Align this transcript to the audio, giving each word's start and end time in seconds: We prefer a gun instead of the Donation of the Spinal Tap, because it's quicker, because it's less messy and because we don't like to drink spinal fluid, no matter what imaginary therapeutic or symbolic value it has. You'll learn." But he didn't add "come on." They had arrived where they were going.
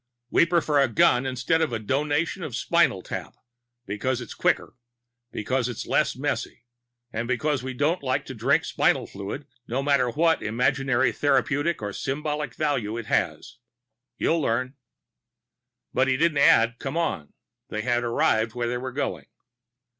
We 0.31 0.47
prefer 0.47 0.79
a 0.81 0.87
gun 0.87 1.27
instead 1.27 1.61
of 1.61 1.69
the 1.69 1.77
Donation 1.77 2.41
of 2.41 2.53
the 2.53 2.57
Spinal 2.57 3.03
Tap, 3.03 3.35
because 3.85 4.19
it's 4.19 4.33
quicker, 4.33 4.75
because 5.31 5.69
it's 5.69 5.85
less 5.85 6.15
messy 6.15 6.63
and 7.13 7.27
because 7.27 7.61
we 7.61 7.75
don't 7.75 8.01
like 8.01 8.25
to 8.25 8.33
drink 8.33 8.65
spinal 8.65 9.05
fluid, 9.05 9.45
no 9.67 9.83
matter 9.83 10.09
what 10.09 10.41
imaginary 10.41 11.11
therapeutic 11.11 11.83
or 11.83 11.93
symbolic 11.93 12.55
value 12.55 12.97
it 12.97 13.05
has. 13.05 13.57
You'll 14.17 14.41
learn." 14.41 14.73
But 15.93 16.07
he 16.07 16.17
didn't 16.17 16.39
add 16.39 16.79
"come 16.79 16.97
on." 16.97 17.33
They 17.69 17.83
had 17.83 18.03
arrived 18.03 18.55
where 18.55 18.67
they 18.67 18.79
were 18.79 18.91
going. 18.91 19.27